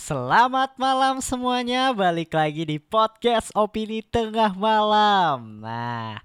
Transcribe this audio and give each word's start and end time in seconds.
Selamat 0.00 0.80
malam 0.80 1.20
semuanya, 1.20 1.92
balik 1.92 2.32
lagi 2.32 2.64
di 2.64 2.80
podcast 2.80 3.52
Opini 3.52 4.00
Tengah 4.00 4.56
Malam. 4.56 5.60
Nah, 5.60 6.24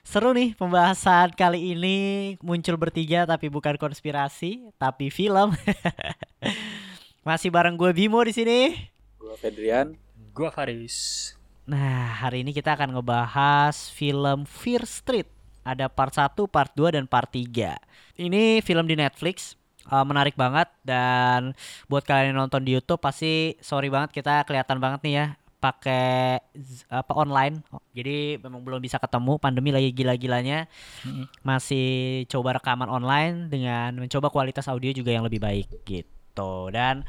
seru 0.00 0.32
nih 0.32 0.56
pembahasan 0.56 1.28
kali 1.36 1.76
ini 1.76 1.98
muncul 2.40 2.80
bertiga 2.80 3.28
tapi 3.28 3.52
bukan 3.52 3.76
konspirasi, 3.76 4.72
tapi 4.80 5.12
film. 5.12 5.52
Masih 7.28 7.52
bareng 7.52 7.76
gue 7.76 7.92
Bimo 7.92 8.24
di 8.24 8.32
sini. 8.32 8.88
Gua 9.20 9.36
Fedrian. 9.36 10.00
Gua 10.32 10.48
Faris. 10.48 11.36
Nah, 11.68 12.24
hari 12.24 12.40
ini 12.40 12.56
kita 12.56 12.72
akan 12.72 12.96
ngebahas 12.96 13.92
film 13.92 14.48
Fear 14.48 14.88
Street. 14.88 15.28
Ada 15.60 15.92
part 15.92 16.16
1, 16.16 16.48
part 16.48 16.72
2, 16.72 16.96
dan 16.96 17.04
part 17.04 17.28
3. 17.28 17.76
Ini 18.16 18.64
film 18.64 18.88
di 18.88 18.96
Netflix. 18.96 19.59
Uh, 19.90 20.06
menarik 20.06 20.38
banget 20.38 20.70
dan 20.86 21.50
buat 21.90 22.06
kalian 22.06 22.30
yang 22.30 22.46
nonton 22.46 22.62
di 22.62 22.78
YouTube 22.78 23.02
pasti 23.02 23.58
sorry 23.58 23.90
banget 23.90 24.14
kita 24.14 24.46
kelihatan 24.46 24.78
banget 24.78 25.02
nih 25.02 25.14
ya 25.18 25.26
pakai 25.60 26.40
apa 26.88 27.12
online. 27.12 27.60
Jadi 27.92 28.40
memang 28.40 28.64
belum 28.64 28.80
bisa 28.80 28.96
ketemu, 28.96 29.36
pandemi 29.36 29.70
lagi 29.70 29.92
gila-gilanya. 29.92 30.64
Masih 31.44 32.24
coba 32.32 32.56
rekaman 32.56 32.88
online 32.88 33.52
dengan 33.52 33.92
mencoba 34.00 34.32
kualitas 34.32 34.66
audio 34.72 34.90
juga 34.90 35.12
yang 35.12 35.28
lebih 35.28 35.38
baik 35.38 35.68
gitu. 35.84 36.72
Dan 36.72 37.04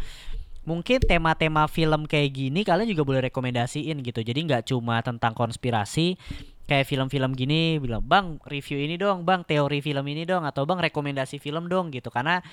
mungkin 0.61 1.01
tema-tema 1.01 1.65
film 1.65 2.05
kayak 2.05 2.29
gini 2.37 2.61
kalian 2.61 2.85
juga 2.93 3.01
boleh 3.01 3.21
rekomendasiin 3.33 3.97
gitu 4.05 4.21
jadi 4.21 4.39
nggak 4.45 4.69
cuma 4.69 5.01
tentang 5.01 5.33
konspirasi 5.33 6.21
kayak 6.69 6.85
film-film 6.85 7.33
gini 7.33 7.81
bilang 7.81 8.05
bang 8.05 8.37
review 8.45 8.77
ini 8.77 8.93
dong 8.93 9.25
bang 9.25 9.41
teori 9.41 9.81
film 9.81 10.05
ini 10.05 10.21
dong 10.21 10.45
atau 10.45 10.69
bang 10.69 10.77
rekomendasi 10.85 11.41
film 11.41 11.65
dong 11.65 11.89
gitu 11.89 12.13
karena 12.13 12.45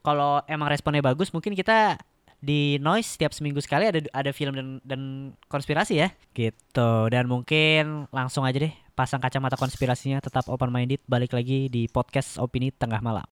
kalau 0.00 0.40
emang 0.48 0.72
responnya 0.72 1.04
bagus 1.04 1.32
mungkin 1.32 1.52
kita 1.52 2.00
di 2.40 2.80
noise 2.80 3.20
setiap 3.20 3.36
seminggu 3.36 3.60
sekali 3.60 3.84
ada 3.84 4.00
ada 4.16 4.30
film 4.32 4.56
dan 4.56 4.68
dan 4.80 5.00
konspirasi 5.52 6.00
ya. 6.00 6.08
Gitu. 6.32 6.90
Dan 7.12 7.28
mungkin 7.28 8.08
langsung 8.10 8.48
aja 8.48 8.56
deh 8.56 8.72
pasang 8.96 9.20
kacamata 9.20 9.56
konspirasinya 9.56 10.20
tetap 10.20 10.44
open 10.52 10.68
minded 10.68 11.00
balik 11.08 11.32
lagi 11.32 11.72
di 11.72 11.88
podcast 11.88 12.36
opini 12.36 12.68
tengah 12.68 13.00
malam 13.00 13.24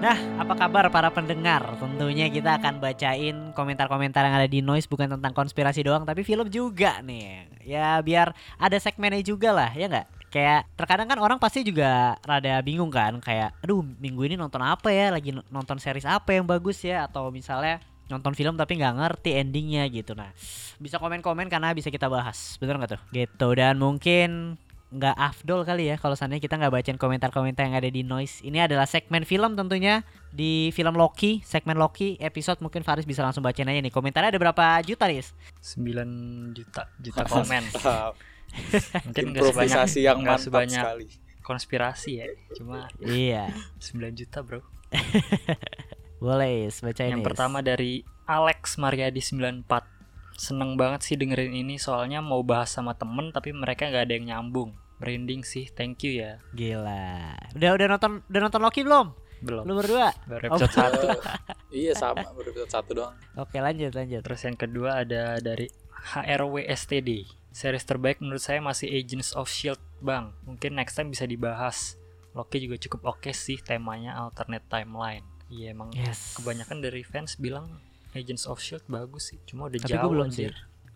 Nah, 0.00 0.16
apa 0.40 0.56
kabar 0.56 0.88
para 0.88 1.12
pendengar? 1.12 1.76
Tentunya 1.76 2.32
kita 2.32 2.56
akan 2.56 2.80
bacain 2.80 3.52
komentar-komentar 3.52 4.24
yang 4.24 4.32
ada 4.32 4.48
di 4.48 4.64
Noise 4.64 4.88
bukan 4.88 5.12
tentang 5.12 5.36
konspirasi 5.36 5.84
doang, 5.84 6.08
tapi 6.08 6.24
film 6.24 6.48
juga 6.48 7.04
nih. 7.04 7.44
Ya 7.68 8.00
biar 8.00 8.32
ada 8.56 8.80
segmennya 8.80 9.20
juga 9.20 9.52
lah, 9.52 9.68
ya 9.76 9.92
nggak? 9.92 10.32
Kayak 10.32 10.72
terkadang 10.72 11.04
kan 11.04 11.20
orang 11.20 11.36
pasti 11.36 11.60
juga 11.60 12.16
rada 12.24 12.64
bingung 12.64 12.88
kan, 12.88 13.20
kayak 13.20 13.52
aduh 13.60 13.84
minggu 13.84 14.24
ini 14.24 14.40
nonton 14.40 14.64
apa 14.64 14.88
ya, 14.88 15.12
lagi 15.12 15.36
nonton 15.36 15.76
series 15.76 16.08
apa 16.08 16.32
yang 16.32 16.48
bagus 16.48 16.80
ya, 16.80 17.04
atau 17.04 17.28
misalnya 17.28 17.84
nonton 18.08 18.32
film 18.32 18.56
tapi 18.56 18.80
nggak 18.80 18.96
ngerti 19.04 19.36
endingnya 19.36 19.84
gitu. 19.92 20.16
Nah, 20.16 20.32
bisa 20.80 20.96
komen-komen 20.96 21.52
karena 21.52 21.76
bisa 21.76 21.92
kita 21.92 22.08
bahas, 22.08 22.56
bener 22.56 22.80
nggak 22.80 22.96
tuh? 22.96 23.00
Gitu 23.12 23.48
dan 23.52 23.76
mungkin 23.76 24.56
nggak 24.90 25.14
afdol 25.14 25.62
kali 25.62 25.86
ya 25.86 25.96
kalau 26.02 26.18
seandainya 26.18 26.42
kita 26.42 26.58
nggak 26.58 26.74
bacain 26.74 26.98
komentar-komentar 26.98 27.62
yang 27.62 27.78
ada 27.78 27.86
di 27.86 28.02
noise 28.02 28.42
ini 28.42 28.58
adalah 28.58 28.90
segmen 28.90 29.22
film 29.22 29.54
tentunya 29.54 30.02
di 30.34 30.74
film 30.74 30.98
Loki 30.98 31.38
segmen 31.46 31.78
Loki 31.78 32.18
episode 32.18 32.58
mungkin 32.58 32.82
Faris 32.82 33.06
bisa 33.06 33.22
langsung 33.22 33.46
bacain 33.46 33.70
aja 33.70 33.78
nih 33.78 33.94
komentarnya 33.94 34.34
ada 34.34 34.40
berapa 34.42 34.82
juta 34.82 35.06
nih 35.06 35.22
9 35.62 36.56
juta 36.58 36.82
juta 36.98 37.22
komen. 37.22 37.62
Mungkin 39.06 39.24
nggak 39.30 39.42
sebanyak 39.54 39.86
yang 40.02 40.18
mantap 40.22 40.42
sebanyak 40.42 40.82
sekali. 40.82 41.06
konspirasi 41.46 42.10
ya. 42.18 42.26
Cuma 42.58 42.90
iya 43.02 43.54
9 43.78 44.10
juta, 44.18 44.42
Bro. 44.42 44.60
boleh 46.20 46.68
bacain 46.68 47.16
Yang 47.16 47.24
pertama 47.24 47.64
dari 47.64 48.04
Alex 48.28 48.76
Mariadi 48.76 49.22
94. 49.22 49.99
Seneng 50.40 50.80
banget 50.80 51.04
sih 51.04 51.20
dengerin 51.20 51.52
ini 51.52 51.76
soalnya 51.76 52.24
mau 52.24 52.40
bahas 52.40 52.72
sama 52.72 52.96
temen 52.96 53.28
tapi 53.28 53.52
mereka 53.52 53.84
nggak 53.92 54.08
ada 54.08 54.14
yang 54.16 54.26
nyambung. 54.32 54.72
Branding 54.96 55.44
sih, 55.44 55.68
thank 55.68 56.00
you 56.00 56.16
ya. 56.20 56.40
gila 56.56 57.36
udah 57.56 57.70
udah 57.76 57.86
nonton 57.92 58.12
udah 58.24 58.40
nonton 58.40 58.60
Loki 58.60 58.80
belum 58.84 59.12
Belum. 59.40 59.64
lu 59.64 59.72
berdua 59.80 60.12
Baru 60.28 60.52
episode 60.52 60.72
1. 60.76 61.00
iya 61.80 61.96
sama 61.96 62.24
baru 62.36 62.52
episode 62.52 62.72
satu 62.72 62.90
doang. 62.92 63.16
oke 63.32 63.56
lanjut 63.56 63.96
lanjut 63.96 64.20
Terus 64.20 64.40
yang 64.44 64.56
kedua 64.56 65.00
ada 65.00 65.40
dari 65.40 65.68
HRWSTD. 65.92 67.28
Series 67.50 67.84
terbaik 67.84 68.20
menurut 68.20 68.40
saya 68.40 68.60
masih 68.60 68.86
Agents 68.92 69.32
of 69.34 69.48
Shield, 69.48 69.80
Bang. 70.00 70.32
Mungkin 70.44 70.76
next 70.76 70.94
time 70.96 71.08
bisa 71.10 71.24
dibahas. 71.24 71.96
Loki 72.30 72.62
juga 72.62 72.78
cukup 72.78 73.16
oke 73.16 73.32
sih 73.32 73.58
temanya 73.58 74.16
alternate 74.16 74.64
timeline. 74.68 75.24
Iya 75.50 75.74
emang 75.74 75.90
yes 75.90 76.38
kebanyakan 76.38 76.78
dari 76.78 77.02
fans 77.02 77.34
bilang 77.34 77.82
Agents 78.12 78.44
of 78.46 78.58
Shield 78.58 78.82
bagus 78.86 79.30
sih. 79.34 79.38
Cuma 79.46 79.66
udah 79.70 79.78
tapi 79.80 79.90
jauh 79.94 80.02
gue 80.02 80.10
belum 80.10 80.30
sih 80.30 80.50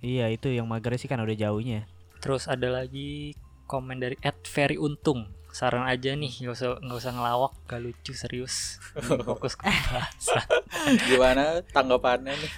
iya 0.04 0.28
itu 0.28 0.52
yang 0.52 0.68
mager 0.68 0.92
sih 1.00 1.08
kan 1.08 1.16
udah 1.16 1.32
jauhnya 1.32 1.88
Terus 2.20 2.44
ada 2.44 2.68
lagi 2.68 3.32
komen 3.64 4.00
dari 4.00 4.16
Ed 4.20 4.44
Ferry 4.44 4.76
Untung. 4.76 5.28
Saran 5.54 5.86
aja 5.86 6.16
nih, 6.16 6.32
nggak 6.42 6.56
usah 6.56 6.80
nggak 6.82 6.98
usah 6.98 7.12
ngelawak, 7.14 7.52
gak 7.68 7.78
lucu 7.78 8.10
serius. 8.10 8.80
Fokus 9.28 9.54
ke 9.54 9.68
pembahasan. 9.68 10.42
Gimana 11.08 11.62
tanggapannya 11.68 12.34
nih? 12.34 12.52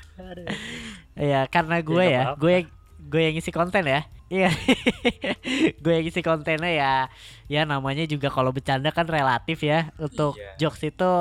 Iya, 1.13 1.45
karena 1.51 1.83
gue 1.85 2.05
ya, 2.09 2.23
apa-apa. 2.33 2.41
gue 2.41 2.51
yang 2.57 2.67
gue 3.11 3.21
yang 3.21 3.35
ngisi 3.37 3.53
konten 3.53 3.85
ya. 3.85 4.01
Iya. 4.27 4.49
gue 5.85 5.93
yang 5.93 6.05
ngisi 6.09 6.23
kontennya 6.25 6.71
ya. 6.73 6.95
Ya 7.47 7.63
namanya 7.69 8.07
juga 8.09 8.33
kalau 8.33 8.49
bercanda 8.51 8.89
kan 8.95 9.05
relatif 9.05 9.61
ya. 9.61 9.93
Untuk 9.99 10.39
Iya. 10.41 10.57
jokes 10.57 10.81
itu 10.87 11.13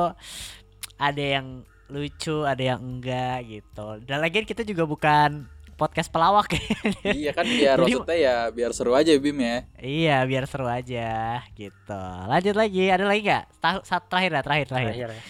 ada 0.96 1.24
yang 1.24 1.68
lucu, 1.88 2.44
ada 2.44 2.64
yang 2.76 2.82
enggak 2.82 3.46
gitu. 3.46 4.02
Dan 4.04 4.22
lagian 4.22 4.46
kita 4.46 4.66
juga 4.66 4.84
bukan 4.84 5.46
podcast 5.76 6.08
pelawak 6.08 6.56
ya. 6.56 6.64
iya 7.12 7.32
kan 7.36 7.44
biar 7.44 7.76
Jadi- 7.84 8.00
maksudnya 8.00 8.18
ya 8.18 8.38
biar 8.48 8.72
seru 8.72 8.96
aja 8.96 9.12
Bim 9.20 9.36
ya. 9.38 9.58
iya, 9.78 10.18
biar 10.24 10.48
seru 10.48 10.66
aja 10.66 11.44
gitu. 11.52 12.02
Lanjut 12.32 12.56
lagi, 12.56 12.84
ada 12.88 13.04
lagi 13.04 13.22
nggak? 13.28 13.46
Tahu 13.60 13.78
saat 13.84 14.08
terakhir 14.08 14.32
lah, 14.40 14.44
terakhir 14.44 14.68
terakhir. 14.72 14.94
Terakhir 14.96 15.10
ya. 15.12 15.24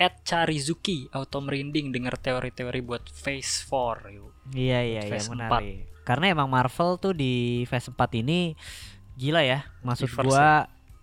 Ed 0.00 0.14
Charizuki 0.24 1.12
auto 1.12 1.44
merinding 1.44 1.92
dengar 1.92 2.16
teori-teori 2.16 2.80
buat 2.80 3.04
Phase 3.12 3.68
4 3.68 4.08
yuk. 4.16 4.32
Iya 4.56 4.80
iya 4.80 5.00
iya 5.04 5.20
menarik. 5.28 5.92
Karena 6.08 6.32
emang 6.32 6.48
Marvel 6.48 6.96
tuh 6.96 7.12
di 7.12 7.68
Phase 7.68 7.92
4 7.92 8.24
ini 8.24 8.56
gila 9.20 9.44
ya. 9.44 9.68
Maksud 9.84 10.08
Multiverse 10.08 10.24
gua 10.32 10.48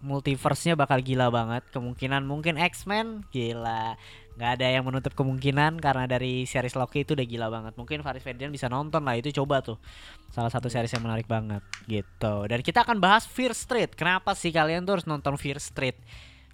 multiverse-nya 0.02 0.74
bakal 0.74 1.06
gila 1.06 1.30
banget. 1.30 1.62
Kemungkinan 1.70 2.26
mungkin 2.26 2.58
X-Men 2.58 3.22
gila. 3.30 3.94
Nggak 4.38 4.52
ada 4.62 4.68
yang 4.70 4.86
menutup 4.86 5.18
kemungkinan 5.18 5.82
karena 5.82 6.06
dari 6.06 6.46
series 6.46 6.78
Loki 6.78 7.02
itu 7.02 7.18
udah 7.18 7.26
gila 7.26 7.48
banget. 7.50 7.74
Mungkin 7.74 8.06
Faris 8.06 8.22
Ferdinand 8.22 8.54
bisa 8.54 8.70
nonton 8.70 9.02
lah 9.02 9.18
itu 9.18 9.34
coba 9.34 9.66
tuh. 9.66 9.82
Salah 10.30 10.54
satu 10.54 10.70
series 10.70 10.94
yang 10.94 11.02
menarik 11.02 11.26
banget 11.26 11.66
gitu. 11.90 12.46
Dan 12.46 12.62
kita 12.62 12.86
akan 12.86 13.02
bahas 13.02 13.26
Fear 13.26 13.58
Street. 13.58 13.98
Kenapa 13.98 14.38
sih 14.38 14.54
kalian 14.54 14.86
tuh 14.86 15.02
harus 15.02 15.10
nonton 15.10 15.34
Fear 15.42 15.58
Street? 15.58 15.98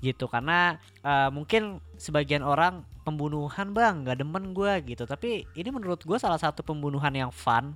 gitu 0.03 0.27
karena 0.27 0.75
eh, 0.99 1.31
mungkin 1.31 1.79
sebagian 1.95 2.43
orang 2.43 2.83
pembunuhan 3.07 3.71
bang 3.71 4.03
nggak 4.03 4.19
demen 4.19 4.51
gua 4.51 4.83
gitu 4.83 5.07
tapi 5.07 5.47
ini 5.55 5.71
menurut 5.71 6.03
gua 6.03 6.19
salah 6.19 6.35
satu 6.35 6.59
pembunuhan 6.59 7.15
yang 7.15 7.31
fun 7.31 7.71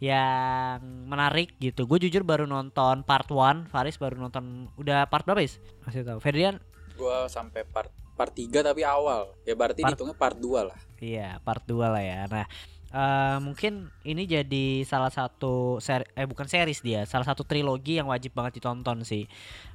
yang 0.00 0.80
menarik 1.08 1.56
gitu 1.56 1.88
gue 1.88 2.08
jujur 2.08 2.20
baru 2.20 2.44
nonton 2.44 3.00
part 3.00 3.24
1 3.32 3.72
Faris 3.72 3.96
baru 3.96 4.20
nonton 4.20 4.68
udah 4.76 5.08
part 5.08 5.24
berapa 5.24 5.40
is 5.40 5.56
masih 5.88 6.04
tahu 6.04 6.20
Ferdian 6.20 6.60
Gua 6.96 7.28
sampai 7.28 7.64
part 7.64 7.88
part 8.16 8.32
3 8.32 8.64
tapi 8.64 8.82
awal. 8.82 9.36
Ya 9.44 9.52
berarti 9.52 9.84
Part- 9.84 9.94
hitungnya 9.94 10.16
part 10.16 10.36
2 10.40 10.72
lah. 10.72 10.78
Iya, 10.96 11.38
part 11.44 11.62
2 11.68 11.92
lah 11.92 12.00
ya. 12.02 12.24
Nah, 12.26 12.46
eh, 12.90 13.36
mungkin 13.44 13.92
ini 14.02 14.24
jadi 14.24 14.82
salah 14.88 15.12
satu 15.12 15.76
seri, 15.84 16.08
eh 16.16 16.24
bukan 16.24 16.48
series 16.48 16.80
dia, 16.80 17.04
salah 17.04 17.28
satu 17.28 17.44
trilogi 17.44 18.00
yang 18.00 18.08
wajib 18.08 18.32
banget 18.32 18.58
ditonton 18.58 19.04
sih. 19.04 19.28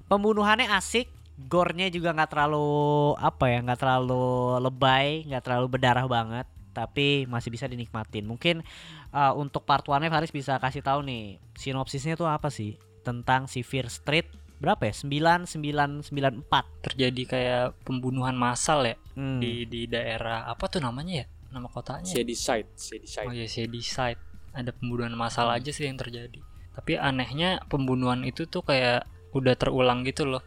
Pembunuhannya 0.10 0.68
asik, 0.74 1.08
gore-nya 1.48 1.88
juga 1.94 2.12
nggak 2.18 2.34
terlalu 2.34 2.68
apa 3.22 3.46
ya, 3.48 3.62
nggak 3.62 3.80
terlalu 3.80 4.58
lebay, 4.60 5.24
nggak 5.30 5.44
terlalu 5.46 5.68
berdarah 5.78 6.06
banget, 6.10 6.50
tapi 6.74 7.30
masih 7.30 7.54
bisa 7.54 7.70
dinikmatin. 7.70 8.26
Mungkin 8.26 8.66
eh, 9.14 9.34
untuk 9.38 9.62
part 9.70 9.86
1-nya 9.86 10.10
Faris 10.10 10.34
bisa 10.34 10.58
kasih 10.58 10.82
tahu 10.82 11.06
nih, 11.06 11.38
sinopsisnya 11.54 12.18
tuh 12.18 12.26
apa 12.26 12.50
sih 12.50 12.82
tentang 13.06 13.46
si 13.46 13.62
Fear 13.62 13.90
Street 13.90 14.41
berapa 14.62 14.86
ya? 14.86 14.94
9994. 14.94 16.86
Terjadi 16.86 17.22
kayak 17.26 17.66
pembunuhan 17.82 18.38
massal 18.38 18.86
ya 18.86 18.96
Hmm. 19.12 19.42
di 19.42 19.66
di 19.66 19.90
daerah 19.90 20.46
apa 20.46 20.70
tuh 20.70 20.80
namanya 20.80 21.26
ya? 21.26 21.28
Nama 21.52 21.68
kotanya. 21.68 22.06
ya? 22.08 22.22
Shady 22.22 22.36
Side, 22.38 22.70
Shady 22.78 23.08
Side. 23.10 23.28
Oh 23.28 23.34
ya 23.34 23.44
Shady 23.44 23.82
Side. 23.82 24.22
Ada 24.54 24.72
pembunuhan 24.72 25.12
massal 25.14 25.50
aja 25.50 25.74
sih 25.74 25.84
yang 25.84 25.98
terjadi. 25.98 26.40
Tapi 26.72 26.96
anehnya 26.96 27.60
pembunuhan 27.68 28.24
itu 28.24 28.48
tuh 28.48 28.64
kayak 28.64 29.04
udah 29.34 29.56
terulang 29.58 30.08
gitu 30.08 30.24
loh. 30.24 30.40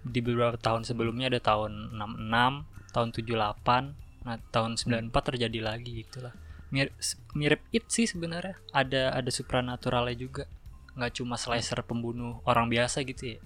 Di 0.00 0.20
beberapa 0.20 0.56
tahun 0.56 0.84
sebelumnya 0.84 1.28
ada 1.28 1.40
tahun 1.40 1.92
66, 1.96 2.64
tahun 2.92 3.08
78, 3.12 3.96
nah 4.20 4.36
tahun 4.52 4.76
94 4.76 5.32
terjadi 5.32 5.60
lagi 5.62 6.04
gitu 6.04 6.20
lah. 6.20 6.32
mirip, 6.70 6.94
mirip 7.34 7.60
it 7.74 7.82
sih 7.90 8.06
sebenarnya 8.06 8.54
ada 8.70 9.10
ada 9.10 9.26
supranaturalnya 9.26 10.14
juga 10.14 10.46
nggak 10.94 11.18
cuma 11.18 11.34
slicer 11.34 11.82
pembunuh 11.82 12.38
orang 12.46 12.70
biasa 12.70 13.02
gitu 13.02 13.34
ya 13.34 13.38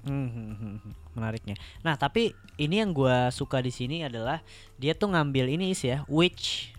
Hmm, 0.00 0.28
hmm, 0.32 0.52
hmm, 0.56 0.76
hmm. 0.80 0.92
menariknya. 1.12 1.56
Nah, 1.84 1.92
tapi 2.00 2.32
ini 2.56 2.80
yang 2.80 2.96
gua 2.96 3.28
suka 3.28 3.60
di 3.60 3.68
sini 3.68 4.00
adalah 4.00 4.40
dia 4.80 4.96
tuh 4.96 5.12
ngambil 5.12 5.52
ini 5.52 5.76
sih 5.76 5.92
ya, 5.92 6.08
witch, 6.08 6.72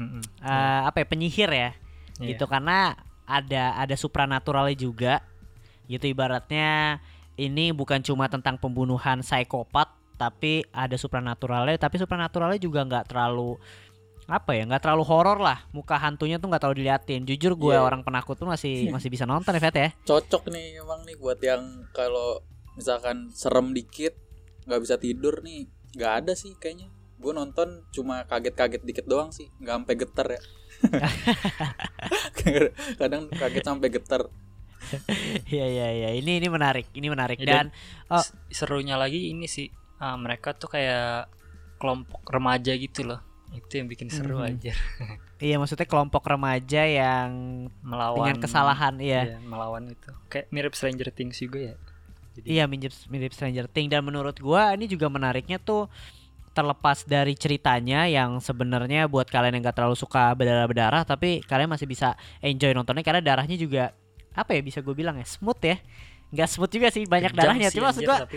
Mm-mm. 0.00 0.24
eh, 0.40 0.80
apa 0.88 1.04
ya, 1.04 1.06
penyihir 1.06 1.50
ya, 1.52 1.70
Iya. 2.16 2.32
gitu 2.32 2.48
karena 2.48 2.96
ada 3.28 3.76
ada 3.76 3.92
supranaturalnya 3.92 4.72
juga, 4.72 5.20
gitu 5.84 6.08
ibaratnya 6.08 6.96
ini 7.36 7.76
bukan 7.76 8.00
cuma 8.00 8.24
tentang 8.32 8.56
pembunuhan 8.56 9.20
psikopat, 9.20 9.92
tapi 10.16 10.64
ada 10.72 10.96
supranaturalnya, 10.96 11.76
tapi 11.76 12.00
supranaturalnya 12.00 12.56
juga 12.56 12.88
nggak 12.88 13.12
terlalu 13.12 13.60
apa 14.26 14.58
ya, 14.58 14.66
nggak 14.66 14.82
terlalu 14.82 15.06
horor 15.06 15.38
lah, 15.38 15.62
muka 15.70 15.94
hantunya 16.02 16.42
tuh 16.42 16.50
nggak 16.50 16.58
terlalu 16.58 16.82
diliatin. 16.82 17.22
Jujur 17.22 17.54
gue 17.54 17.78
Iya. 17.78 17.82
orang 17.86 18.02
penakut 18.02 18.34
tuh 18.34 18.50
masih 18.50 18.90
masih 18.94 19.06
bisa 19.06 19.22
nonton 19.22 19.54
ya, 19.54 19.62
Fet 19.62 19.76
ya. 19.78 19.88
Cocok 20.02 20.50
nih 20.50 20.82
emang 20.82 21.06
nih 21.06 21.14
buat 21.14 21.38
yang 21.38 21.62
kalau 21.94 22.42
misalkan 22.74 23.30
serem 23.30 23.70
dikit 23.70 24.12
nggak 24.66 24.80
bisa 24.82 24.98
tidur 24.98 25.40
nih. 25.46 25.70
nggak 25.96 26.12
ada 26.26 26.32
sih 26.36 26.52
kayaknya. 26.58 26.90
Gue 27.16 27.32
nonton 27.32 27.86
cuma 27.88 28.26
kaget-kaget 28.28 28.82
dikit 28.84 29.06
doang 29.08 29.32
sih, 29.32 29.48
nggak 29.62 29.74
sampai 29.80 29.94
getar 29.96 30.26
ya. 30.28 30.40
Kadang 33.00 33.30
kaget 33.32 33.64
sampai 33.64 33.88
getar. 33.88 34.22
Iya 35.48 35.66
iya 35.66 35.88
iya, 35.90 36.10
ini 36.14 36.38
ini 36.38 36.46
menarik, 36.46 36.92
ini 36.94 37.08
menarik 37.08 37.40
Ya, 37.40 37.64
dan 37.64 37.66
oh. 38.06 38.22
Serunya 38.52 38.94
lagi 38.94 39.32
ini 39.32 39.48
sih 39.48 39.66
ah, 39.98 40.14
mereka 40.14 40.52
tuh 40.52 40.68
kayak 40.70 41.26
kelompok 41.80 42.22
remaja 42.28 42.76
gitu 42.76 43.02
loh 43.02 43.18
itu 43.54 43.72
yang 43.78 43.86
bikin 43.86 44.08
seru 44.10 44.40
Mhm. 44.40 44.48
aja 44.50 44.74
Iya 45.36 45.60
maksudnya 45.60 45.84
kelompok 45.84 46.24
remaja 46.24 46.80
yang 46.88 47.28
melawan 47.84 48.32
dengan 48.32 48.40
kesalahan 48.40 48.96
iya. 48.96 49.26
iya, 49.26 49.36
melawan 49.44 49.92
itu. 49.92 50.08
Kayak 50.32 50.48
mirip 50.48 50.72
Stranger 50.72 51.12
Things 51.12 51.36
juga 51.36 51.58
ya? 51.60 51.74
Jadi, 52.32 52.46
Iya 52.56 52.64
mirip 52.64 52.88
mirip 53.12 53.36
Stranger 53.36 53.68
Things. 53.68 53.92
Dan 53.92 54.00
menurut 54.00 54.32
gua 54.40 54.72
ini 54.72 54.88
juga 54.88 55.12
menariknya 55.12 55.60
tuh 55.60 55.92
terlepas 56.56 57.04
dari 57.04 57.36
ceritanya 57.36 58.08
yang 58.08 58.40
sebenarnya 58.40 59.04
buat 59.12 59.28
kalian 59.28 59.60
yang 59.60 59.68
gak 59.68 59.76
terlalu 59.76 59.92
suka 59.92 60.32
berdarah-berdarah 60.32 61.04
tapi 61.04 61.44
kalian 61.44 61.68
masih 61.68 61.84
bisa 61.84 62.16
enjoy 62.40 62.72
nontonnya 62.72 63.04
karena 63.04 63.20
darahnya 63.20 63.60
juga 63.60 63.92
apa 64.32 64.56
ya 64.56 64.64
bisa 64.64 64.80
gue 64.80 64.94
bilang 64.96 65.20
ya 65.20 65.26
smooth 65.28 65.60
ya. 65.60 65.76
Nggak 66.32 66.48
smooth 66.48 66.72
juga 66.72 66.88
sih 66.88 67.04
banyak 67.04 67.36
kejam 67.36 67.44
darahnya. 67.44 67.68
sih 67.68 67.76
cuma 67.76 67.92
maksud 67.92 68.08
gua. 68.08 68.24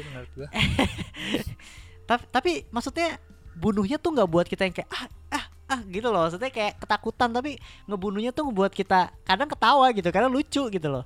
Tapi, 2.09 2.23
tapi 2.27 2.51
maksudnya 2.73 3.21
bunuhnya 3.57 3.97
tuh 3.97 4.13
nggak 4.13 4.29
buat 4.29 4.45
kita 4.45 4.67
yang 4.67 4.75
kayak 4.75 4.89
ah 4.91 5.05
ah 5.33 5.45
ah 5.69 5.79
gitu 5.85 6.09
loh. 6.09 6.25
Maksudnya 6.25 6.49
kayak 6.49 6.81
ketakutan 6.81 7.29
tapi 7.29 7.57
ngebunuhnya 7.85 8.33
tuh 8.33 8.49
ngebuat 8.49 8.73
kita 8.73 9.13
kadang 9.23 9.49
ketawa 9.49 9.87
gitu 9.93 10.09
karena 10.09 10.29
lucu 10.29 10.63
gitu 10.69 10.87
loh. 10.89 11.05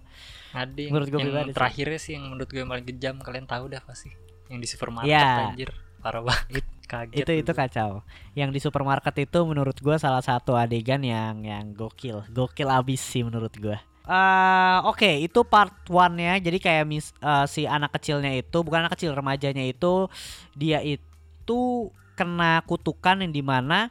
Ada 0.53 0.77
yang, 0.77 0.91
Menurut 0.93 1.07
gua 1.09 1.19
yang 1.19 1.49
terakhirnya 1.55 1.99
sih 1.99 2.13
yang 2.13 2.29
menurut 2.29 2.45
gue 2.47 2.61
yang 2.61 2.69
paling 2.69 2.85
kejam 2.85 3.15
kalian 3.19 3.45
tahu 3.49 3.67
dah 3.73 3.81
pasti. 3.81 4.13
Yang 4.53 4.59
di 4.59 4.67
supermarket 4.69 5.09
Iya. 5.11 5.49
anjir. 5.49 5.71
Parah 6.03 6.21
banget. 6.21 6.65
Kaget 6.83 7.25
itu 7.25 7.31
itu 7.41 7.51
gua. 7.55 7.59
kacau. 7.65 7.91
Yang 8.37 8.49
di 8.53 8.59
supermarket 8.61 9.15
itu 9.17 9.39
menurut 9.49 9.77
gua 9.81 9.97
salah 9.97 10.21
satu 10.21 10.53
adegan 10.53 11.01
yang 11.01 11.41
yang 11.41 11.73
gokil. 11.73 12.21
Gokil 12.29 12.69
abis 12.69 13.01
sih 13.01 13.25
menurut 13.25 13.51
gua. 13.57 13.81
Eh 14.03 14.77
oke 14.83 15.07
itu 15.23 15.41
part 15.47 15.71
one 15.87 16.19
nya 16.19 16.35
jadi 16.37 16.59
kayak 16.59 16.83
mis, 16.85 17.15
eh, 17.17 17.45
si 17.47 17.63
anak 17.63 17.95
kecilnya 17.95 18.35
itu 18.35 18.59
bukan 18.59 18.83
anak 18.83 18.99
kecil 18.99 19.15
remajanya 19.15 19.63
itu 19.63 20.11
dia 20.53 20.83
itu 20.83 21.87
kena 22.13 22.61
kutukan 22.65 23.21
yang 23.21 23.33
di 23.33 23.41
mana 23.41 23.89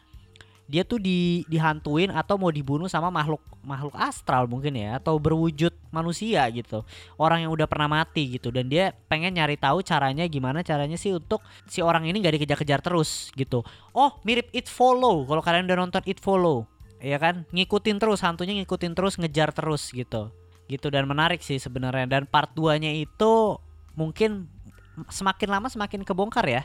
dia 0.70 0.88
tuh 0.88 0.96
di 0.96 1.44
dihantuin 1.52 2.08
atau 2.08 2.40
mau 2.40 2.48
dibunuh 2.48 2.88
sama 2.88 3.12
makhluk 3.12 3.44
makhluk 3.60 3.92
astral 3.92 4.48
mungkin 4.48 4.72
ya 4.72 4.96
atau 4.96 5.20
berwujud 5.20 5.68
manusia 5.92 6.48
gitu. 6.48 6.80
Orang 7.20 7.44
yang 7.44 7.52
udah 7.52 7.68
pernah 7.68 7.92
mati 7.92 8.40
gitu 8.40 8.48
dan 8.48 8.72
dia 8.72 8.96
pengen 9.10 9.36
nyari 9.36 9.60
tahu 9.60 9.84
caranya 9.84 10.24
gimana 10.24 10.64
caranya 10.64 10.96
sih 10.96 11.12
untuk 11.12 11.44
si 11.68 11.84
orang 11.84 12.08
ini 12.08 12.24
nggak 12.24 12.40
dikejar-kejar 12.40 12.80
terus 12.80 13.28
gitu. 13.36 13.60
Oh 13.92 14.16
mirip 14.24 14.48
It 14.56 14.70
Follow 14.70 15.28
kalau 15.28 15.44
kalian 15.44 15.68
udah 15.68 15.76
nonton 15.76 16.02
It 16.08 16.24
Follow 16.24 16.64
ya 17.04 17.20
kan? 17.20 17.44
Ngikutin 17.52 18.00
terus 18.00 18.24
hantunya 18.24 18.56
ngikutin 18.62 18.96
terus 18.96 19.20
ngejar 19.20 19.52
terus 19.52 19.92
gitu. 19.92 20.32
Gitu 20.72 20.86
dan 20.88 21.04
menarik 21.04 21.44
sih 21.44 21.60
sebenarnya. 21.60 22.08
Dan 22.08 22.24
part 22.24 22.48
2 22.56 22.80
nya 22.80 22.96
itu 22.96 23.60
mungkin 23.92 24.48
semakin 25.12 25.48
lama 25.52 25.68
semakin 25.68 26.00
kebongkar 26.00 26.48
ya 26.48 26.64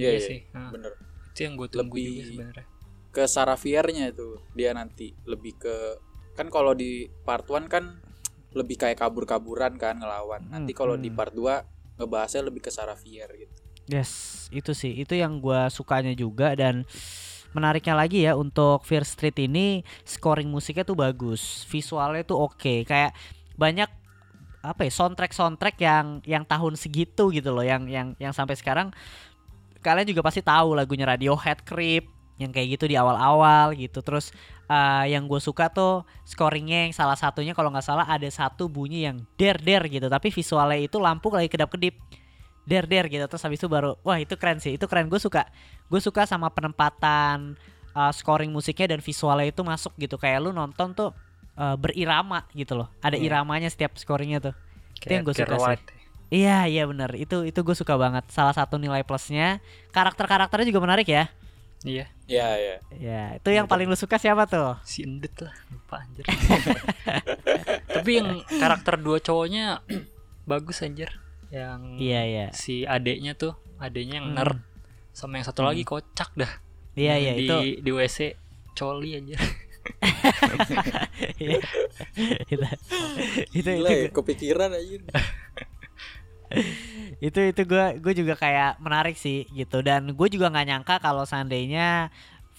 Iya 0.00 0.08
Iya 0.08 0.16
iya, 0.16 0.20
sih. 0.24 0.40
Nah. 0.50 0.70
bener. 0.72 0.92
itu 1.30 1.40
yang 1.46 1.54
gue 1.54 1.68
tunggu 1.68 1.94
Lebih- 1.94 2.08
juga 2.10 2.22
sebenarnya 2.26 2.64
Ke 3.10 3.22
Sarah 3.26 3.54
Fiernya 3.54 4.04
itu 4.08 4.28
dia 4.52 4.70
nanti 4.70 5.12
lebih 5.24 5.54
ke 5.56 5.74
kan 6.32 6.46
kalau 6.46 6.72
di 6.72 7.04
part 7.22 7.42
1 7.44 7.66
kan 7.66 8.00
lebih 8.50 8.76
kayak 8.76 8.98
kabur-kaburan 8.98 9.76
kan 9.76 9.98
ngelawan. 9.98 10.46
Nanti 10.46 10.72
kalau 10.72 10.94
di 10.94 11.06
Hmm. 11.06 11.16
part 11.16 11.30
2 11.30 11.62
ngebahasnya 11.96 12.42
lebih 12.42 12.62
ke 12.62 12.70
Sarah 12.70 12.94
Fier 12.94 13.26
gitu. 13.30 13.54
Yes, 13.86 14.10
itu 14.48 14.70
sih. 14.72 14.94
Itu 14.96 15.14
yang 15.14 15.38
gua 15.38 15.66
sukanya 15.68 16.14
juga 16.14 16.54
dan 16.54 16.86
menariknya 17.50 17.94
lagi 17.94 18.22
ya 18.22 18.34
untuk 18.34 18.82
Fear 18.82 19.02
Street 19.02 19.34
ini 19.40 19.82
scoring 20.04 20.46
musiknya 20.46 20.82
tuh 20.82 20.94
bagus, 20.94 21.66
visualnya 21.66 22.22
tuh 22.22 22.38
oke. 22.40 22.86
Kayak 22.86 23.10
banyak 23.54 23.90
apa 24.60 24.80
ya 24.82 24.92
soundtrack 24.92 25.32
soundtrack 25.32 25.76
yang 25.80 26.06
yang 26.22 26.44
tahun 26.44 26.76
segitu 26.76 27.30
gitu 27.30 27.50
loh, 27.50 27.66
yang 27.66 27.90
yang 27.90 28.14
yang 28.18 28.30
sampai 28.30 28.54
sekarang 28.54 28.94
kalian 29.80 30.06
juga 30.08 30.20
pasti 30.24 30.40
tahu 30.44 30.76
lagunya 30.76 31.08
Radiohead 31.08 31.64
Creep 31.64 32.06
yang 32.40 32.52
kayak 32.52 32.80
gitu 32.80 32.88
di 32.88 32.96
awal-awal 32.96 33.76
gitu. 33.76 34.00
Terus 34.00 34.32
eh, 34.64 35.12
yang 35.12 35.28
gue 35.28 35.40
suka 35.40 35.68
tuh 35.68 36.08
scoringnya 36.24 36.88
yang 36.88 36.94
salah 36.96 37.16
satunya 37.16 37.52
kalau 37.52 37.68
nggak 37.68 37.84
salah 37.84 38.08
ada 38.08 38.28
satu 38.28 38.68
bunyi 38.68 39.08
yang 39.08 39.24
der 39.36 39.60
der 39.60 39.84
gitu, 39.88 40.08
tapi 40.08 40.32
visualnya 40.32 40.80
itu 40.80 40.96
lampu 40.96 41.28
lagi 41.28 41.48
kedap 41.52 41.68
kedip 41.72 41.96
der 42.64 42.86
der 42.86 43.10
gitu 43.10 43.24
terus 43.26 43.42
habis 43.42 43.58
itu 43.58 43.66
baru 43.66 43.98
wah 44.06 44.20
itu 44.20 44.36
keren 44.38 44.62
sih 44.62 44.76
itu 44.78 44.86
keren 44.86 45.10
gue 45.10 45.18
suka 45.18 45.48
gue 45.90 45.98
suka 45.98 46.22
sama 46.22 46.52
penempatan 46.54 47.58
uh, 47.98 48.12
scoring 48.14 48.52
musiknya 48.52 48.94
dan 48.94 49.00
visualnya 49.02 49.50
itu 49.50 49.64
masuk 49.66 49.90
gitu 49.98 50.14
kayak 50.20 50.38
lu 50.44 50.54
nonton 50.54 50.94
tuh 50.94 51.10
uh, 51.58 51.74
berirama 51.74 52.46
gitu 52.54 52.78
loh 52.78 52.88
ada 53.02 53.18
Iya. 53.18 53.26
iramanya 53.42 53.66
setiap 53.66 53.98
scoringnya 53.98 54.38
tuh 54.38 54.54
Itu 55.00 55.10
yang 55.10 55.24
gua 55.26 55.34
suka 55.34 55.50
Kayak 55.50 55.80
sih. 55.82 55.99
Iya 56.30 56.70
iya 56.70 56.86
bener. 56.86 57.10
Itu 57.18 57.42
itu 57.42 57.58
gue 57.60 57.74
suka 57.74 57.98
banget. 57.98 58.22
Salah 58.30 58.54
satu 58.54 58.78
nilai 58.78 59.02
plusnya. 59.02 59.58
Karakter 59.90 60.30
karakternya 60.30 60.70
juga 60.70 60.80
menarik 60.86 61.10
ya? 61.10 61.26
Iya. 61.82 62.06
Iya 62.30 62.48
iya. 62.54 62.76
ya 62.94 63.22
itu 63.42 63.50
yang 63.50 63.66
paling 63.66 63.90
lu 63.90 63.98
suka 63.98 64.14
siapa 64.14 64.46
tuh? 64.46 64.78
Si 64.86 65.02
Endut 65.02 65.34
lah. 65.42 65.50
Lupa 65.74 66.06
anjir. 66.06 66.22
Tapi 67.98 68.10
yang 68.22 68.46
karakter 68.46 68.94
dua 69.02 69.18
cowoknya 69.18 69.82
bagus 70.46 70.86
anjir. 70.86 71.10
Yang 71.50 71.80
iya 71.98 72.20
iya. 72.22 72.46
si 72.54 72.86
adeknya 72.86 73.34
tuh 73.34 73.58
adeknya 73.82 74.22
yang 74.22 74.30
Hmm. 74.30 74.38
nerd. 74.38 74.58
Sama 75.10 75.42
yang 75.42 75.46
satu 75.50 75.66
lagi 75.66 75.82
kocak 75.82 76.30
dah. 76.38 76.52
Iya 76.94 77.18
iya 77.18 77.32
di, 77.34 77.46
itu. 77.50 77.56
di 77.82 77.90
WC 77.90 78.38
coli 78.78 79.18
anjir. 79.18 79.40
Iya. 81.40 81.56
itu 82.52 82.66
itu 83.56 83.68
Gila 83.80 83.88
itu 83.88 83.96
ya, 83.96 84.08
kepikiran 84.12 84.70
aja. 84.76 84.96
itu 87.26 87.40
itu 87.52 87.62
gue 87.68 87.84
gue 88.00 88.12
juga 88.16 88.34
kayak 88.34 88.80
menarik 88.82 89.16
sih 89.16 89.46
gitu. 89.54 89.80
Dan 89.80 90.12
gue 90.12 90.28
juga 90.30 90.50
nggak 90.50 90.66
nyangka 90.66 90.94
kalau 91.02 91.22
seandainya 91.22 92.10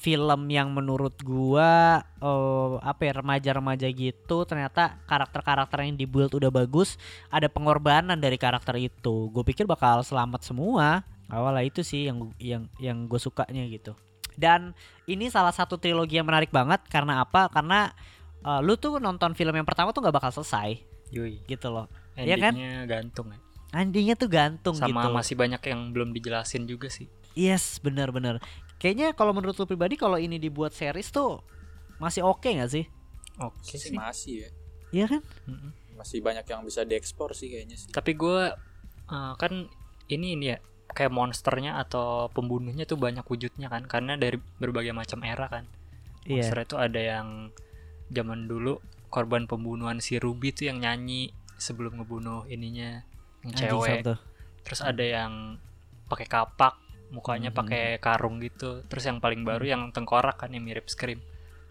film 0.01 0.49
yang 0.49 0.73
menurut 0.73 1.13
gua 1.21 2.01
eh, 2.01 2.73
apa 2.81 3.01
ya 3.05 3.21
remaja-remaja 3.21 3.85
gitu 3.93 4.49
ternyata 4.49 4.97
karakter-karakter 5.05 5.85
yang 5.85 5.93
dibuild 5.93 6.33
udah 6.33 6.49
bagus 6.49 6.97
ada 7.29 7.45
pengorbanan 7.45 8.17
dari 8.17 8.41
karakter 8.41 8.81
itu. 8.81 9.29
Gue 9.29 9.45
pikir 9.45 9.69
bakal 9.69 10.01
selamat 10.01 10.41
semua. 10.41 11.05
Awalnya 11.29 11.63
itu 11.63 11.81
sih 11.85 12.09
yang 12.09 12.33
yang 12.41 12.65
yang 12.81 13.05
gue 13.05 13.21
sukanya 13.21 13.61
gitu. 13.69 13.93
Dan 14.33 14.73
ini 15.05 15.29
salah 15.29 15.53
satu 15.53 15.77
trilogi 15.77 16.17
yang 16.17 16.25
menarik 16.25 16.49
banget 16.49 16.81
karena 16.89 17.21
apa? 17.21 17.45
Karena 17.53 17.93
eh, 18.41 18.59
lu 18.65 18.73
tuh 18.81 18.97
nonton 18.97 19.37
film 19.37 19.53
yang 19.53 19.69
pertama 19.69 19.93
tuh 19.93 20.01
nggak 20.01 20.17
bakal 20.17 20.33
selesai. 20.41 20.81
Yui. 21.11 21.43
gitu 21.45 21.67
loh. 21.67 21.91
Iya 22.15 22.39
kan? 22.39 22.55
endingnya 22.55 22.87
gantung 22.87 23.35
ya 23.35 23.50
endingnya 23.71 24.15
tuh 24.15 24.27
gantung 24.27 24.75
sama 24.75 24.87
gitu 25.03 25.07
masih 25.11 25.35
banyak 25.35 25.61
yang 25.63 25.91
belum 25.91 26.11
dijelasin 26.11 26.67
juga 26.67 26.87
sih 26.91 27.07
Yes, 27.31 27.79
benar-benar. 27.79 28.43
Kayaknya 28.75 29.15
kalau 29.15 29.31
menurut 29.31 29.55
lu 29.55 29.63
pribadi 29.63 29.95
kalau 29.95 30.19
ini 30.19 30.35
dibuat 30.35 30.75
series 30.75 31.15
tuh 31.15 31.39
masih 31.95 32.27
oke 32.27 32.43
nggak 32.43 32.67
sih? 32.67 32.83
oke 33.39 33.63
sih 33.63 33.79
sih 33.79 33.95
masih 33.95 34.33
ya. 34.43 34.49
Iya 34.91 35.05
kan? 35.15 35.21
Masih 35.95 36.19
banyak 36.19 36.43
yang 36.43 36.67
bisa 36.67 36.83
diekspor 36.83 37.31
sih 37.31 37.47
kayaknya 37.47 37.79
sih. 37.79 37.87
tapi 37.95 38.19
gue 38.19 38.51
kan 39.39 39.53
ini 40.07 40.35
ini 40.35 40.45
ya 40.51 40.57
kayak 40.91 41.07
monsternya 41.07 41.79
atau 41.79 42.27
pembunuhnya 42.27 42.83
tuh 42.83 42.99
banyak 42.99 43.23
wujudnya 43.23 43.71
kan 43.71 43.87
karena 43.87 44.19
dari 44.19 44.35
berbagai 44.59 44.91
macam 44.91 45.23
era 45.23 45.47
kan 45.47 45.63
Iya. 46.27 46.43
monster 46.43 46.59
itu 46.61 46.75
ada 46.75 46.99
yang 46.99 47.27
zaman 48.11 48.45
dulu 48.45 48.83
korban 49.07 49.47
pembunuhan 49.47 50.03
si 50.03 50.19
Ruby 50.19 50.51
tuh 50.51 50.67
yang 50.67 50.83
nyanyi 50.83 51.31
sebelum 51.55 51.95
ngebunuh 51.95 52.43
ininya 52.51 53.07
yang 53.43 53.53
cewek 53.53 54.05
terus 54.61 54.79
ada 54.79 55.01
yang 55.01 55.57
pakai 56.05 56.27
kapak 56.27 56.77
mukanya 57.09 57.51
Hmm. 57.51 57.59
pakai 57.59 57.83
karung 57.97 58.39
gitu 58.39 58.85
terus 58.87 59.03
yang 59.03 59.19
paling 59.19 59.43
baru 59.43 59.65
yang 59.67 59.81
tengkorak 59.89 60.37
kan 60.37 60.49
yang 60.49 60.63
mirip 60.63 60.87
Scream 60.87 61.19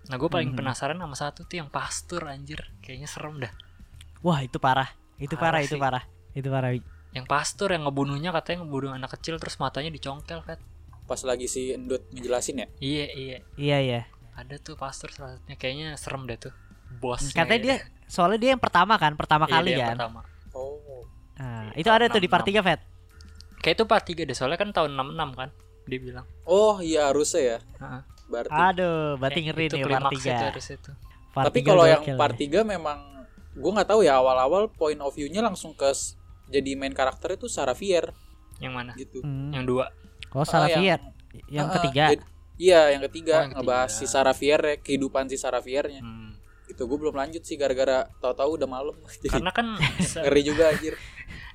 Nah 0.00 0.16
gue 0.16 0.26
paling 0.26 0.52
Mhm. 0.52 0.58
penasaran 0.58 0.96
sama 0.96 1.12
satu 1.12 1.44
tuh 1.44 1.60
yang 1.60 1.68
pastur 1.68 2.24
anjir 2.24 2.72
Kayaknya 2.80 3.04
serem 3.04 3.36
dah 3.36 3.52
Wah 4.24 4.40
itu 4.40 4.56
parah, 4.56 4.88
itu 5.16 5.36
parah, 5.36 5.60
Parah 5.60 5.62
itu 5.62 5.76
parah, 5.76 6.04
itu 6.32 6.48
parah. 6.48 6.70
Yang 7.12 7.26
pastur 7.28 7.68
yang 7.68 7.84
ngebunuhnya 7.84 8.32
katanya 8.32 8.64
ngebunuh 8.64 8.96
anak 8.96 9.12
kecil 9.16 9.36
Terus 9.36 9.60
matanya 9.60 9.92
dicongkel 9.92 10.40
Fet 10.40 10.56
Pas 11.04 11.20
lagi 11.20 11.44
si 11.44 11.76
Endut 11.76 12.00
ngejelasin 12.10 12.64
ya. 12.64 12.66
Iya 12.80 13.06
iya 13.12 13.38
Iya 13.60 13.76
iya. 13.78 14.00
Ada 14.34 14.56
tuh 14.56 14.74
pastur 14.74 15.12
salah 15.12 15.36
satunya 15.36 15.56
Kayaknya 15.56 15.88
serem 15.96 16.24
dah 16.24 16.38
tuh 16.38 16.52
Bosnya 16.96 17.36
Katanya 17.36 17.60
dia, 17.60 17.76
ya. 17.76 17.78
soalnya 18.08 18.38
dia 18.40 18.50
yang 18.56 18.62
pertama 18.64 18.96
kan, 18.96 19.12
pertama 19.14 19.44
Iya, 19.46 19.52
kali 19.52 19.68
dia 19.68 19.76
yang 19.76 19.84
kan. 19.84 19.96
pertama. 20.00 20.20
Itu 21.80 21.90
ada 21.90 22.06
tuh 22.06 22.18
di 22.18 22.26
part 22.26 22.42
3 22.42 22.60
Fet. 22.60 22.80
Kayak 23.58 23.74
itu 23.74 23.84
part 23.84 24.04
3 24.04 24.22
deh 24.22 24.32
Soalnya 24.32 24.56
kan 24.56 24.70
tahun 24.70 24.92
66 24.92 25.34
kan 25.34 25.48
Dia 25.84 25.98
bilang 25.98 26.26
Oh 26.44 26.78
iya 26.78 27.08
harusnya 27.08 27.40
ya. 27.40 27.58
Heeh. 27.76 28.00
Berarti. 28.26 28.54
Aduh, 28.54 29.16
berarti 29.16 29.38
Eh, 29.38 29.44
ngeri 29.44 29.64
nih 29.64 29.70
part 29.74 29.86
klimaksnya 30.06 30.14
tuh 30.30 30.38
3. 30.38 30.48
harus 30.48 30.66
itu. 30.70 30.90
Part 31.30 31.44
Tapi 31.46 31.58
kalau 31.60 31.84
yang 31.84 32.02
part 32.14 32.34
nih. 32.34 32.46
3 32.46 32.62
memang 32.64 32.98
gue 33.52 33.70
nggak 33.72 33.88
tahu 33.88 34.00
ya 34.00 34.14
awal-awal 34.16 34.70
point 34.70 34.96
of 34.96 35.10
view-nya 35.10 35.40
langsung 35.40 35.72
ke 35.72 35.90
jadi 36.46 36.70
main 36.72 36.90
karakter 36.90 37.34
itu 37.34 37.46
Sarah 37.46 37.74
Fier 37.74 38.14
Yang 38.58 38.72
mana? 38.72 38.92
gitu. 38.94 39.18
Hmm. 39.20 39.50
Yang 39.50 39.64
dua 39.66 39.84
Oh, 40.30 40.42
salah 40.44 40.68
Ah, 40.68 40.78
Fiat. 40.78 41.00
Yang 41.48 41.66
Ah, 41.66 41.74
ketiga. 41.76 42.04
jadi- 42.08 42.26
iya, 42.56 42.80
yang 42.88 43.02
ketiga, 43.04 43.32
Oh, 43.32 43.40
yang 43.40 43.52
ngebahas 43.56 43.90
ketiga. 43.90 43.98
si 43.98 44.04
Sarah 44.08 44.30
Fier 44.32 44.60
ya, 44.60 44.74
kehidupan 44.78 45.26
si 45.26 45.34
Sarah 45.34 45.58
Fiernya. 45.58 45.98
Hmm. 45.98 46.38
Gitu 46.64 46.78
gue 46.80 46.98
belum 47.00 47.12
lanjut 47.12 47.42
sih 47.42 47.54
gara-gara 47.54 48.06
tahu-tahu 48.16 48.54
udah 48.54 48.68
malam. 48.68 48.94
Karena 49.26 49.50
kan 49.50 49.74
ngeri 50.22 50.42
juga 50.44 50.70
anjir. 50.70 50.94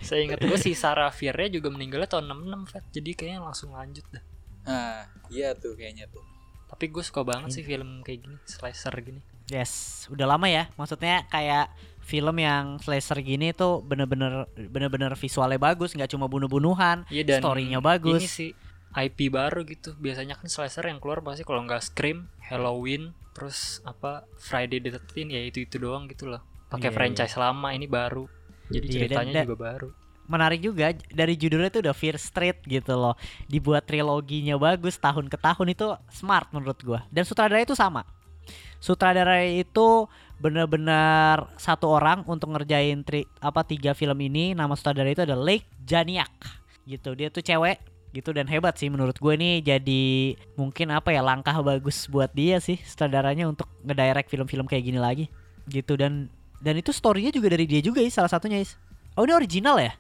Saya 0.06 0.22
ingat 0.24 0.40
gue 0.40 0.60
si 0.62 0.78
Sarah 0.78 1.10
Fiernya 1.10 1.60
juga 1.60 1.74
meninggalnya 1.74 2.08
tahun 2.08 2.30
66 2.30 2.72
Fet. 2.72 2.86
Jadi 2.94 3.12
kayaknya 3.18 3.42
langsung 3.42 3.74
lanjut 3.74 4.06
dah. 4.14 4.24
Nah, 4.66 5.06
iya 5.34 5.58
tuh 5.58 5.74
kayaknya 5.74 6.06
tuh. 6.10 6.24
Tapi 6.70 6.90
gue 6.90 7.04
suka 7.04 7.22
banget 7.26 7.50
sih 7.54 7.64
film 7.66 8.06
kayak 8.06 8.26
gini, 8.26 8.38
slicer 8.46 8.94
gini. 9.02 9.22
Yes, 9.46 10.06
udah 10.10 10.26
lama 10.26 10.50
ya. 10.50 10.74
Maksudnya 10.74 11.30
kayak 11.30 11.70
film 12.02 12.38
yang 12.38 12.78
slasher 12.82 13.22
gini 13.22 13.54
tuh 13.54 13.82
bener-bener 13.82 14.46
bener-bener 14.58 15.14
visualnya 15.18 15.58
bagus, 15.58 15.94
nggak 15.94 16.14
cuma 16.14 16.26
bunuh-bunuhan. 16.26 17.06
Iya 17.10 17.24
dan 17.26 17.40
Story-nya 17.42 17.82
bagus. 17.82 18.22
Ini 18.22 18.30
sih 18.30 18.52
IP 18.96 19.34
baru 19.34 19.66
gitu. 19.66 19.94
Biasanya 19.98 20.38
kan 20.38 20.50
slicer 20.50 20.86
yang 20.90 20.98
keluar 20.98 21.22
pasti 21.22 21.46
kalau 21.46 21.62
nggak 21.66 21.82
Scream, 21.82 22.30
Halloween, 22.42 23.14
terus 23.38 23.86
apa 23.86 24.26
Friday 24.42 24.82
the 24.82 24.98
13 24.98 25.30
ya 25.30 25.42
itu 25.46 25.62
itu 25.66 25.78
doang 25.78 26.10
gitu 26.10 26.30
loh. 26.30 26.42
Pakai 26.70 26.90
Iya, 26.90 26.98
franchise 26.98 27.36
lama 27.38 27.70
ini 27.74 27.86
baru. 27.86 28.26
Jadi 28.70 28.86
Iya, 28.86 28.92
dan- 28.92 29.00
ceritanya 29.10 29.34
dan- 29.34 29.46
juga 29.48 29.60
baru. 29.60 29.90
Menarik 30.26 30.58
juga 30.58 30.90
dari 31.14 31.38
judulnya 31.38 31.70
tuh 31.70 31.86
udah 31.86 31.94
Fear 31.94 32.18
Street 32.18 32.58
gitu 32.66 32.98
loh. 32.98 33.14
Dibuat 33.46 33.86
triloginya 33.86 34.58
bagus 34.58 34.98
tahun 34.98 35.30
ke 35.30 35.38
tahun 35.38 35.78
itu 35.78 35.94
smart 36.10 36.50
menurut 36.50 36.82
gua. 36.82 37.06
Dan 37.14 37.30
sutradara 37.30 37.62
itu 37.62 37.78
sama. 37.78 38.02
Sutradara 38.82 39.46
itu 39.46 40.10
bener-bener 40.42 41.46
satu 41.56 41.94
orang 41.94 42.26
untuk 42.26 42.52
ngerjain 42.54 43.06
tri, 43.06 43.30
apa 43.38 43.62
tiga 43.62 43.94
film 43.94 44.18
ini. 44.18 44.58
Nama 44.58 44.74
sutradara 44.74 45.14
itu 45.14 45.22
adalah 45.22 45.46
Lake 45.46 45.70
Janiak 45.86 46.34
gitu. 46.86 47.14
Dia 47.14 47.30
tuh 47.30 47.46
cewek 47.46 47.78
gitu 48.10 48.32
dan 48.32 48.48
hebat 48.48 48.80
sih 48.80 48.88
menurut 48.88 49.20
gue 49.20 49.34
nih 49.36 49.60
jadi 49.76 50.04
mungkin 50.56 50.88
apa 50.96 51.12
ya 51.12 51.20
langkah 51.20 51.52
bagus 51.60 52.08
buat 52.08 52.32
dia 52.32 52.64
sih 52.64 52.80
sutradaranya 52.80 53.44
untuk 53.44 53.68
ngedirect 53.84 54.32
film-film 54.32 54.64
kayak 54.72 54.88
gini 54.88 54.96
lagi 54.96 55.28
gitu 55.68 56.00
dan 56.00 56.32
dan 56.66 56.74
itu 56.76 56.90
storynya 56.90 57.30
juga 57.30 57.48
dari 57.48 57.64
dia 57.64 57.80
juga 57.80 58.02
salah 58.10 58.28
satunya 58.28 58.58
is 58.58 58.74
oh 59.14 59.22
ini 59.22 59.34
original 59.34 59.78
ya 59.78 59.94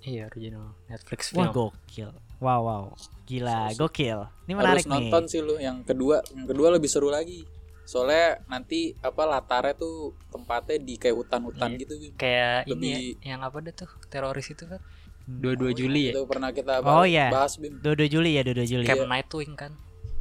Iya 0.00 0.28
original 0.28 0.76
Netflix 0.86 1.32
wah 1.32 1.48
film. 1.48 1.72
gokil 1.72 2.10
wow 2.38 2.60
wow 2.60 2.84
gila 3.24 3.72
Harus- 3.72 3.80
gokil 3.80 4.20
ini 4.44 4.52
menarik 4.52 4.84
Harus 4.84 4.86
nonton 4.86 5.22
nih 5.22 5.30
sih 5.30 5.40
lu 5.40 5.56
yang 5.56 5.80
kedua. 5.80 6.20
Yang 6.28 6.46
kedua 6.46 6.68
lebih 6.70 6.86
seru 6.86 7.08
lagi. 7.08 7.48
Soalnya 7.82 8.36
nanti 8.46 8.92
apa 8.98 9.24
latarnya 9.24 9.72
tuh 9.74 10.12
tempatnya 10.28 10.76
di 10.78 10.94
kayak 10.94 11.16
hutan-hutan 11.18 11.68
Iya. 11.70 11.80
gitu. 11.80 11.94
Kayak 12.14 12.58
Lebih- 12.66 12.76
ini 12.76 12.88
ya, 13.18 13.32
yang 13.32 13.40
apa 13.40 13.56
deh 13.58 13.72
tuh 13.72 13.88
teroris 14.06 14.44
itu 14.46 14.64
kan 14.64 14.80
Hmm. 15.24 15.40
22 15.40 15.72
Juli 15.74 16.02
ya 16.04 16.12
Itu 16.12 16.24
pernah 16.24 16.48
kita 16.50 16.80
Oh, 16.80 17.00
bahas, 17.00 17.08
iya. 17.08 17.26
bahas 17.28 17.56
Bim. 17.56 17.80
Dodo 17.80 18.04
Juli 18.04 18.36
ya 18.36 18.42
Dodo 18.42 18.60
Juli 18.62 18.84
Camp 18.84 19.04
Nightwing 19.06 19.52
kan 19.54 19.72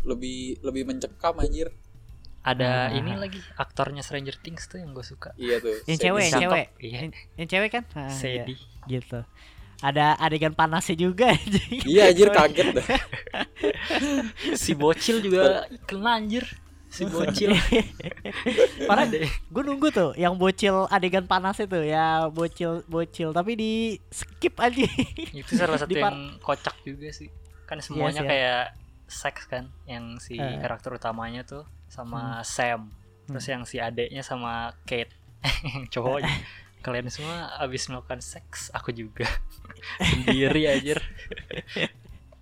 Lebih 0.01 0.59
lebih 0.61 0.83
mencekam 0.85 1.35
anjir. 1.37 1.75
Ada 2.43 2.87
Ah. 2.87 2.93
ini 2.93 3.15
lagi 3.15 3.39
aktornya 3.55 3.99
Stranger 3.99 4.35
Things 4.37 4.67
tuh 4.67 4.77
yang 4.77 4.91
gue 4.91 5.01
suka 5.01 5.31
Iya 5.35 5.57
tuh. 5.57 5.79
Yang 5.85 5.97
cewek, 6.01 6.23
yang 6.25 6.41
cewek. 6.41 6.65
iya 6.77 6.97
yang, 6.99 7.11
yang 7.35 7.47
cewek 7.47 7.69
kan 7.71 7.83
Ah, 7.93 8.05
iya, 8.05 8.43
Sadie 8.43 8.59
gitu 8.85 9.19
ada 9.79 10.15
adegan 10.17 10.51
panasnya 10.51 10.95
juga 10.97 11.27
anjing. 11.29 11.83
Iya 11.83 12.07
anjir 12.09 12.29
kaget 12.29 12.67
dah. 12.73 12.87
si 14.55 14.71
bocil 14.73 15.19
juga 15.19 15.67
kena 15.83 16.15
anjir 16.15 16.47
si 16.87 17.03
bocil 17.03 17.51
Parah 18.87 19.03
deh 19.05 19.25
gue 19.25 19.61
nunggu 19.61 19.89
tuh 19.89 20.11
yang 20.15 20.35
bocil 20.35 20.85
adegan 20.87 21.25
panas 21.25 21.57
itu 21.57 21.79
ya 21.81 22.29
bocil 22.29 22.83
bocil 22.85 23.31
tapi 23.31 23.51
di 23.53 23.71
skip 24.07 24.55
aja 24.57 24.85
itu 25.31 25.51
salah 25.51 25.75
satu 25.75 25.91
yang 25.91 26.37
kocak 26.39 26.75
juga 26.83 27.09
sih 27.09 27.27
kan 27.65 27.79
semuanya 27.79 28.13
sih 28.13 28.23
ya. 28.23 28.29
kayak 28.29 28.63
seks 29.05 29.43
kan 29.45 29.67
yang 29.83 30.15
si 30.17 30.35
Eh. 30.35 30.59
karakter 30.59 30.91
utamanya 30.91 31.43
tuh 31.43 31.65
sama 31.93 32.41
Sam. 32.41 32.89
Terus 33.29 33.45
yang 33.45 33.63
si 33.69 33.77
adeknya 33.77 34.25
sama 34.25 34.73
Kate. 34.89 35.13
Yang 35.69 35.99
cowoknya 35.99 36.33
kalian 36.85 37.07
semua 37.07 37.53
abis 37.61 37.87
melakukan 37.87 38.19
seks 38.19 38.73
aku 38.73 38.89
juga. 38.89 39.29
Sendiri 40.09 40.67
anjir. 40.67 40.99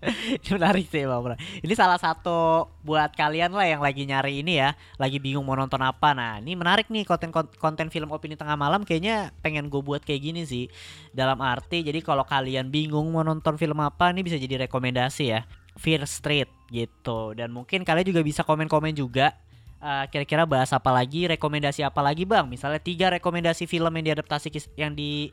Ini 0.01 0.49
menarik 0.57 0.89
sih 0.89 1.05
Bang 1.05 1.21
Bro. 1.21 1.37
Ini 1.61 1.73
salah 1.77 2.01
satu 2.01 2.65
buat 2.81 3.13
kalian 3.13 3.53
lah 3.53 3.69
yang 3.69 3.85
lagi 3.85 4.01
nyari 4.01 4.41
ini 4.41 4.57
ya, 4.57 4.73
lagi 4.97 5.21
bingung 5.21 5.45
mau 5.45 5.53
nonton 5.53 5.77
apa. 5.77 6.17
Nah, 6.17 6.41
ini 6.41 6.57
menarik 6.57 6.89
nih 6.89 7.05
konten 7.05 7.29
konten 7.61 7.93
film 7.93 8.09
opini 8.09 8.33
tengah 8.33 8.57
malam. 8.57 8.81
Kayaknya 8.81 9.29
pengen 9.45 9.69
gue 9.69 9.77
buat 9.77 10.01
kayak 10.01 10.21
gini 10.25 10.41
sih. 10.41 10.73
Dalam 11.13 11.37
arti 11.45 11.85
jadi 11.85 12.01
kalau 12.01 12.25
kalian 12.25 12.73
bingung 12.73 13.13
mau 13.13 13.21
nonton 13.21 13.61
film 13.61 13.77
apa 13.77 14.09
ini 14.09 14.25
bisa 14.25 14.41
jadi 14.41 14.65
rekomendasi 14.65 15.23
ya. 15.29 15.45
Fear 15.77 16.01
Street 16.09 16.49
gitu. 16.71 17.35
Dan 17.35 17.51
mungkin 17.51 17.83
kalian 17.83 18.07
juga 18.07 18.23
bisa 18.23 18.41
komen-komen 18.41 18.95
juga 18.95 19.35
eh, 19.77 20.05
kira-kira 20.07 20.47
bahas 20.47 20.71
apa 20.71 20.89
lagi, 20.89 21.27
rekomendasi 21.27 21.83
apa 21.83 21.99
lagi 21.99 22.23
Bang? 22.23 22.47
Misalnya 22.47 22.79
tiga 22.79 23.11
rekomendasi 23.11 23.65
film 23.65 23.91
yang 23.91 24.05
diadaptasi 24.07 24.47
kis- 24.47 24.71
yang 24.73 24.95
di 24.95 25.29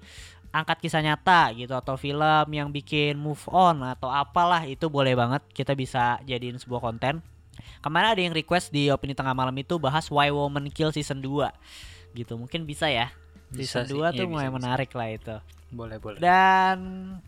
angkat 0.49 0.81
kisah 0.81 1.05
nyata 1.05 1.53
gitu 1.53 1.77
atau 1.77 1.95
film 1.95 2.49
yang 2.49 2.73
bikin 2.73 3.21
move 3.21 3.45
on 3.53 3.85
atau 3.85 4.09
apalah 4.09 4.65
itu 4.65 4.89
boleh 4.89 5.13
banget 5.13 5.45
kita 5.53 5.77
bisa 5.77 6.17
jadiin 6.25 6.57
sebuah 6.57 6.81
konten. 6.81 7.21
Kemarin 7.79 8.17
ada 8.17 8.23
yang 8.25 8.33
request 8.33 8.73
di 8.73 8.89
opini 8.89 9.13
tengah 9.13 9.37
malam 9.37 9.53
itu 9.55 9.77
bahas 9.77 10.09
Why 10.09 10.33
Woman 10.33 10.73
Kill 10.73 10.89
season 10.91 11.21
2. 11.21 11.53
Gitu. 12.17 12.33
Mungkin 12.35 12.65
bisa 12.65 12.89
ya. 12.89 13.13
Bisa 13.49 13.85
Season 13.85 14.01
2 14.01 14.09
sih. 14.09 14.17
tuh 14.17 14.25
Iya, 14.25 14.25
bisa, 14.25 14.33
mulai 14.33 14.49
bisa. 14.49 14.57
menarik 14.57 14.91
lah 14.93 15.09
itu. 15.09 15.37
boleh 15.69 16.01
boleh 16.01 16.17
Dan 16.17 16.79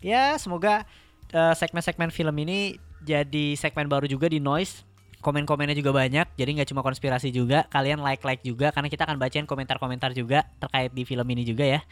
ya 0.01 0.33
semoga 0.35 0.81
eh, 1.29 1.53
segmen-segmen 1.53 2.09
film 2.09 2.33
ini 2.41 2.73
jadi 3.01 3.57
segmen 3.57 3.89
baru 3.89 4.05
juga 4.05 4.29
di 4.29 4.37
Noise. 4.37 4.85
Komen-komennya 5.21 5.77
juga 5.77 5.93
banyak, 5.93 6.33
jadi 6.33 6.49
nggak 6.49 6.73
cuma 6.73 6.81
konspirasi 6.81 7.29
juga. 7.29 7.69
Kalian 7.69 8.01
like-like 8.01 8.41
juga 8.41 8.73
karena 8.73 8.89
kita 8.89 9.05
akan 9.05 9.21
bacain 9.21 9.45
komentar-komentar 9.45 10.17
juga 10.17 10.49
terkait 10.57 10.89
di 10.89 11.05
film 11.05 11.29
ini 11.29 11.45
juga 11.45 11.61
ya. 11.61 11.85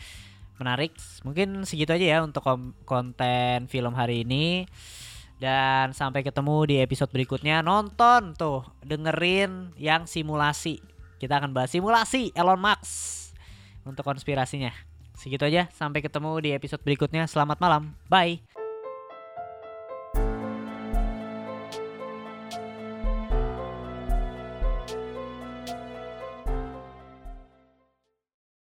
Menarik. 0.57 0.97
Mungkin 1.21 1.61
segitu 1.61 1.93
aja 1.93 2.17
ya 2.17 2.19
untuk 2.25 2.41
konten 2.89 3.69
film 3.69 3.93
hari 3.93 4.25
ini. 4.25 4.65
Dan 5.39 5.95
sampai 5.95 6.19
ketemu 6.25 6.67
di 6.67 6.75
episode 6.83 7.13
berikutnya. 7.13 7.63
Nonton 7.63 8.35
tuh, 8.35 8.65
dengerin 8.83 9.71
yang 9.79 10.03
simulasi. 10.03 10.83
Kita 11.15 11.39
akan 11.39 11.55
bahas 11.55 11.71
simulasi 11.71 12.35
Elon 12.35 12.59
Musk 12.59 13.31
untuk 13.87 14.03
konspirasinya. 14.03 14.75
Segitu 15.15 15.47
aja, 15.47 15.71
sampai 15.71 16.03
ketemu 16.03 16.43
di 16.43 16.49
episode 16.51 16.83
berikutnya. 16.83 17.23
Selamat 17.29 17.61
malam, 17.63 17.95
bye. 18.11 18.58